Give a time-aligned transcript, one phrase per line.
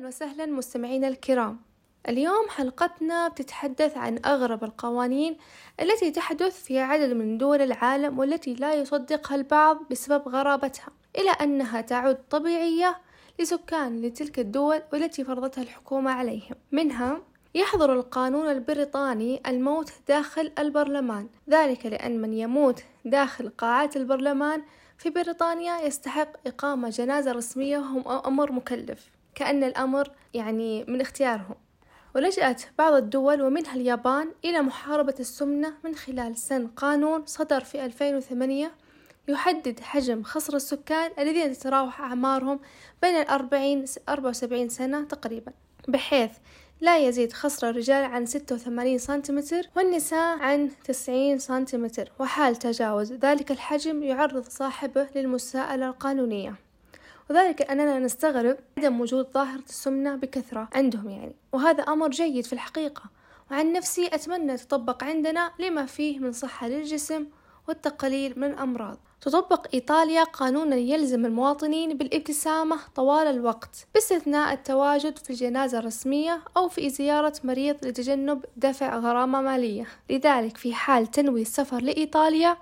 [0.00, 1.60] أهلا وسهلا مستمعينا الكرام.
[2.08, 5.36] اليوم حلقتنا بتتحدث عن أغرب القوانين
[5.80, 10.88] التي تحدث في عدد من دول العالم والتي لا يصدقها البعض بسبب غرابتها
[11.18, 12.98] إلى أنها تعد طبيعية
[13.40, 16.56] لسكان لتلك الدول والتي فرضتها الحكومة عليهم.
[16.72, 17.22] منها
[17.54, 21.28] يحظر القانون البريطاني الموت داخل البرلمان.
[21.50, 24.62] ذلك لأن من يموت داخل قاعات البرلمان
[24.98, 29.19] في بريطانيا يستحق إقامة جنازة رسمية وهو أمر مكلف.
[29.40, 31.54] كأن الأمر يعني من اختيارهم.
[32.14, 38.72] ولجأت بعض الدول ومنها اليابان إلى محاربة السمنة من خلال سن قانون صدر في 2008
[39.28, 42.60] يحدد حجم خصر السكان الذين تتراوح أعمارهم
[43.02, 45.52] بين الأربعين أربعة وسبعين سنة تقريبا
[45.88, 46.30] بحيث
[46.80, 52.12] لا يزيد خصر الرجال عن ستة وثمانين سنتيمتر والنساء عن تسعين سنتيمتر.
[52.18, 56.69] وحال تجاوز ذلك الحجم يعرض صاحبه للمساءلة القانونية.
[57.30, 61.34] وذلك أننا نستغرب عدم وجود ظاهرة السمنة بكثرة عندهم يعني.
[61.52, 63.02] وهذا أمر جيد في الحقيقة.
[63.50, 67.26] وعن نفسي أتمنى تطبق عندنا لما فيه من صحة للجسم
[67.68, 68.98] والتقليل من الأمراض.
[69.20, 76.90] تطبق إيطاليا قانونا يلزم المواطنين بالابتسامة طوال الوقت باستثناء التواجد في الجنازة الرسمية أو في
[76.90, 79.86] زيارة مريض لتجنب دفع غرامة مالية.
[80.10, 82.56] لذلك في حال تنوي السفر لإيطاليا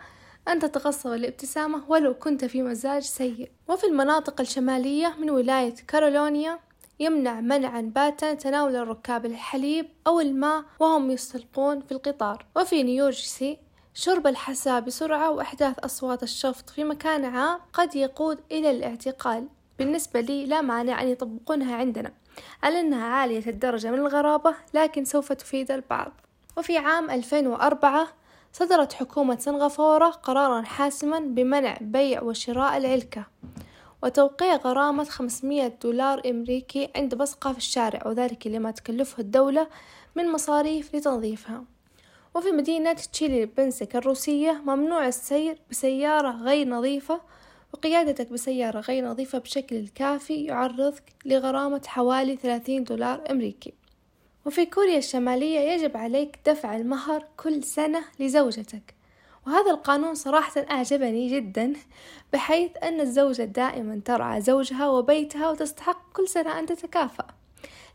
[0.48, 3.50] أن تتغصب الابتسامة ولو كنت في مزاج سيء.
[3.68, 6.58] وفي المناطق الشمالية من ولاية كارولونيا
[7.00, 12.46] يمنع منعا باتا تناول الركاب الحليب أو الماء وهم يستلقون في القطار.
[12.56, 13.58] وفي نيوجيرسي
[13.94, 19.48] شرب الحساء بسرعة وإحداث أصوات الشفط في مكان عام قد يقود إلى الاعتقال.
[19.78, 22.12] بالنسبة لي لا مانع أن يطبقونها عندنا.
[22.62, 26.12] على أنها عالية الدرجة من الغرابة لكن سوف تفيد البعض.
[26.56, 28.08] وفي عام 2004
[28.52, 33.26] صدرت حكومة سنغافورة قرارا حاسما بمنع بيع وشراء العلكة
[34.03, 39.69] وتوقيع غرامة 500 دولار أمريكي عند بصقة في الشارع وذلك لما تكلفه الدولة
[40.16, 41.64] من مصاريف لتنظيفها.
[42.34, 47.20] وفي مدينة تشيليبنسك الروسية ممنوع السير بسيارة غير نظيفة
[47.72, 53.78] وقيادتك بسيارة غير نظيفة بشكل كافي يعرضك لغرامة حوالي 30 دولار أمريكي.
[54.48, 58.94] وفي كوريا الشمالية يجب عليك دفع المهر كل سنة لزوجتك.
[59.47, 61.72] وهذا القانون صراحة أعجبني جدا
[62.32, 67.26] بحيث أن الزوجة دائما ترعى زوجها وبيتها وتستحق كل سنة أن تتكافأ.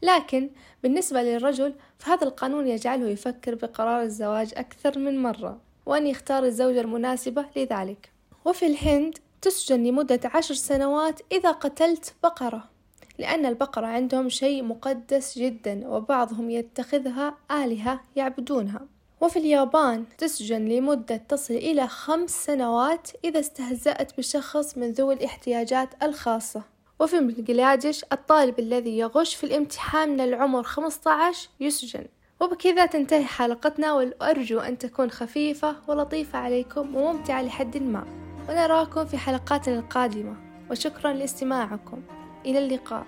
[0.02, 0.50] لكن
[0.84, 7.46] بالنسبة للرجل فهذا القانون يجعله يفكر بقرار الزواج أكثر من مرة وأن يختار الزوجة المناسبة
[7.56, 8.12] لذلك.
[8.46, 12.73] وفي الهند تسجن لمدة عشر سنوات إذا قتلت بقرة.
[13.20, 18.82] لأن البقرة عندهم شيء مقدس جدا وبعضهم يتخذها آلهة يعبدونها.
[19.22, 26.62] وفي اليابان تسجن لمدة تصل إلى خمس سنوات إذا استهزأت بشخص من ذوي الاحتياجات الخاصة.
[27.00, 32.06] وفي بنجلاديش الطالب الذي يغش في الامتحان من العمر 15 يسجن.
[32.42, 38.06] وبكذا تنتهي حلقتنا وأرجو أن تكون خفيفة ولطيفة عليكم وممتعة لحد ما.
[38.50, 40.36] ونراكم في حلقاتنا القادمة.
[40.72, 42.02] وشكرا لاستماعكم.
[42.46, 43.06] إلى اللقاء.